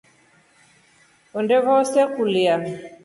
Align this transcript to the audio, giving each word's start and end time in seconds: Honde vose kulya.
Honde 1.33 1.57
vose 1.67 1.99
kulya. 2.13 2.55